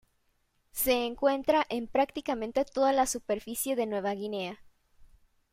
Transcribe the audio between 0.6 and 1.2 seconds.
Se